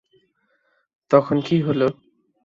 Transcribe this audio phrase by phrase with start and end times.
[1.11, 1.87] তখন কী হলো?